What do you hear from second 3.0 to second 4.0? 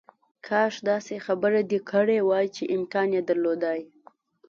یې درلودای